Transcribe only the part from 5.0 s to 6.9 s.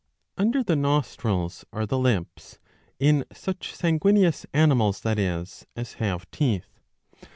that is, as have teeth.